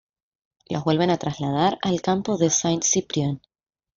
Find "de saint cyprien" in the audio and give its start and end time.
2.39-3.39